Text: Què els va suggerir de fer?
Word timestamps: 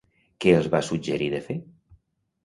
Què 0.45 0.53
els 0.59 0.69
va 0.75 0.79
suggerir 0.87 1.27
de 1.33 1.41
fer? 1.49 1.57